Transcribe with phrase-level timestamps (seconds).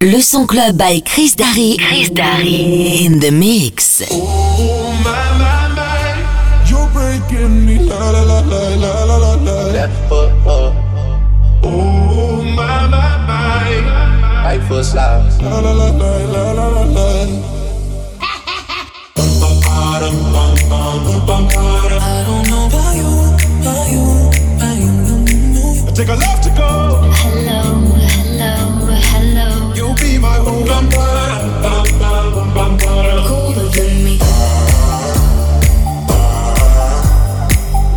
[0.00, 1.76] Le son club by Chris Darry.
[1.76, 4.04] Chris Darry in the mix.
[4.12, 7.80] Oh my my my, you're breaking me.
[7.80, 9.72] La la la la la la la la.
[9.72, 10.72] Left foot up,
[11.64, 15.32] Oh my my my, right foot slide.
[15.42, 17.08] la la la la la la la la.
[19.18, 19.98] I
[22.24, 23.10] don't know about you,
[23.60, 24.04] about you,
[24.54, 25.88] about you.
[25.88, 27.02] I take a left to go.
[27.18, 27.87] Hello,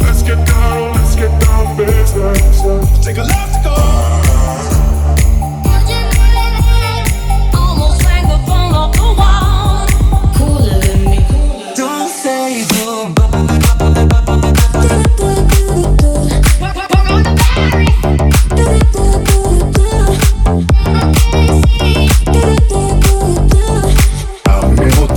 [0.02, 1.78] Let's get down, let's get down.
[3.02, 3.91] Take a left to go.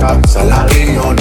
[0.07, 1.15] on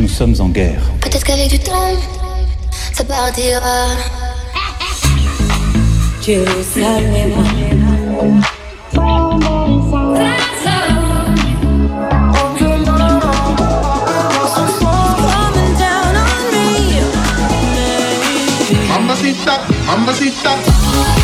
[0.00, 0.82] Nous sommes en guerre.
[1.00, 1.92] Peut-être qu'avec du temps,
[2.92, 3.86] ça partira.
[6.22, 6.38] Tu.
[20.14, 21.23] cosita.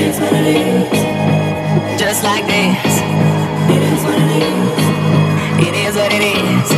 [0.00, 2.00] It is what it is.
[2.00, 3.02] Just like this.
[3.68, 5.68] It is what it is.
[5.68, 6.70] It is what it is.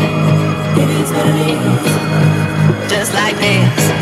[0.83, 2.91] It is what it is.
[2.91, 4.02] Just like this.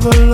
[0.00, 0.29] Share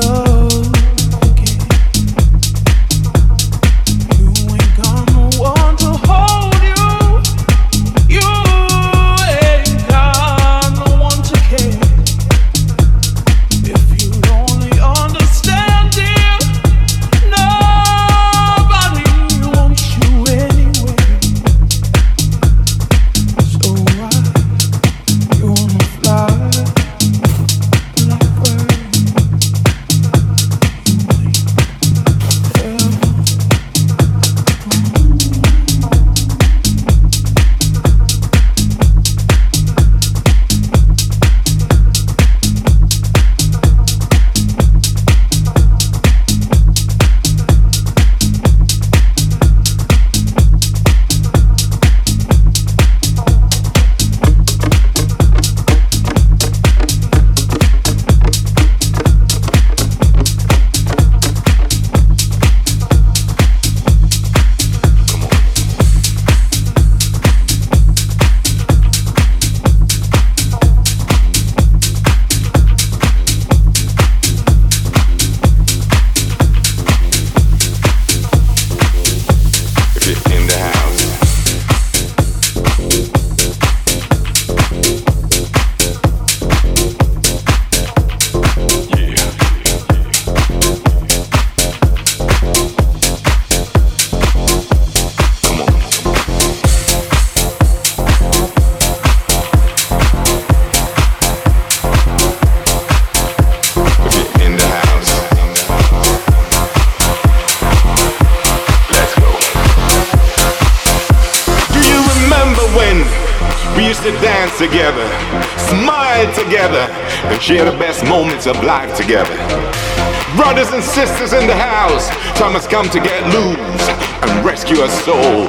[122.76, 123.88] come to get loose
[124.20, 125.48] and rescue our soul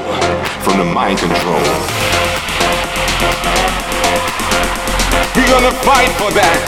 [0.63, 1.59] from the mind control.
[5.35, 6.59] We're gonna fight for that.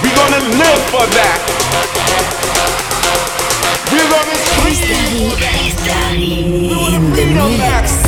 [0.00, 1.40] We're gonna live for that.
[3.90, 5.34] We're gonna scream.
[7.18, 8.03] in the mix.